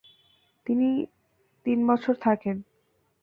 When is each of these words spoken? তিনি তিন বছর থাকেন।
তিনি 0.65 0.89
তিন 1.65 1.79
বছর 1.87 2.13
থাকেন। 2.21 2.57